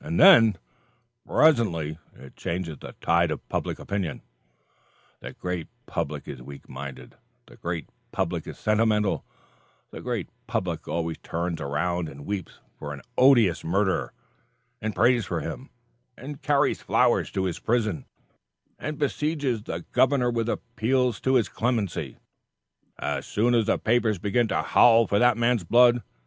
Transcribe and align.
And 0.03 0.19
then, 0.19 0.57
presently, 1.27 1.99
it 2.15 2.35
changes 2.35 2.79
the 2.79 2.95
tide 3.01 3.29
of 3.29 3.47
public 3.49 3.77
opinion. 3.77 4.23
The 5.19 5.33
great 5.33 5.67
public 5.85 6.27
is 6.27 6.41
weak 6.41 6.67
minded; 6.67 7.17
the 7.45 7.55
great 7.55 7.87
public 8.11 8.47
is 8.47 8.57
sentimental; 8.57 9.23
the 9.91 10.01
great 10.01 10.27
public 10.47 10.87
always 10.87 11.19
turns 11.19 11.61
around 11.61 12.09
and 12.09 12.25
weeps 12.25 12.53
for 12.79 12.93
an 12.93 13.03
odious 13.15 13.63
murderer, 13.63 14.11
and 14.81 14.95
prays 14.95 15.27
for 15.27 15.41
him, 15.41 15.69
and 16.17 16.41
carries 16.41 16.81
flowers 16.81 17.29
to 17.33 17.43
his 17.43 17.59
prison 17.59 18.07
and 18.79 18.97
besieges 18.97 19.61
the 19.61 19.85
governor 19.91 20.31
with 20.31 20.49
appeals 20.49 21.19
to 21.21 21.35
his 21.35 21.47
clemency, 21.47 22.17
as 22.97 23.23
soon 23.27 23.53
as 23.53 23.67
the 23.67 23.77
papers 23.77 24.17
begin 24.17 24.47
to 24.47 24.63
howl 24.63 25.05
for 25.05 25.19
that 25.19 25.37
man's 25.37 25.63
blood. 25.63 26.01